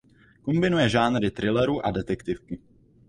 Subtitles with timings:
[0.41, 2.59] Kombinuje žánry thrilleru a detektivky.